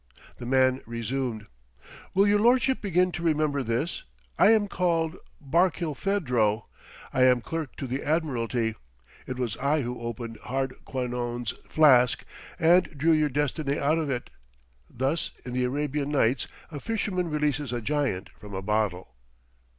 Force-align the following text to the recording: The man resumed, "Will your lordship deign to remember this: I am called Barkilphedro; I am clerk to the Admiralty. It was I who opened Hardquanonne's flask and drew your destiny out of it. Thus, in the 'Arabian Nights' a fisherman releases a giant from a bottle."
The 0.37 0.47
man 0.47 0.81
resumed, 0.87 1.45
"Will 2.15 2.25
your 2.27 2.39
lordship 2.39 2.81
deign 2.81 3.11
to 3.11 3.21
remember 3.21 3.61
this: 3.61 4.03
I 4.39 4.49
am 4.49 4.67
called 4.67 5.15
Barkilphedro; 5.39 6.65
I 7.13 7.21
am 7.25 7.41
clerk 7.41 7.75
to 7.75 7.85
the 7.85 8.01
Admiralty. 8.03 8.73
It 9.27 9.37
was 9.37 9.57
I 9.57 9.81
who 9.81 10.01
opened 10.01 10.39
Hardquanonne's 10.39 11.51
flask 11.69 12.25
and 12.57 12.89
drew 12.97 13.11
your 13.11 13.29
destiny 13.29 13.77
out 13.77 13.99
of 13.99 14.09
it. 14.09 14.31
Thus, 14.89 15.33
in 15.45 15.53
the 15.53 15.65
'Arabian 15.65 16.09
Nights' 16.09 16.47
a 16.71 16.79
fisherman 16.79 17.29
releases 17.29 17.71
a 17.71 17.79
giant 17.79 18.31
from 18.39 18.55
a 18.55 18.63
bottle." 18.63 19.13